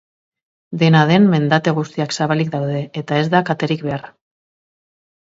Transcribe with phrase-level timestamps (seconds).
[0.83, 4.09] Dena den, mendate guztiak zabalik daude, eta ez da katerik behar.